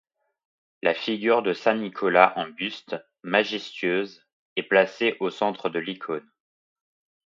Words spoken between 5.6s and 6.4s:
de l'icône.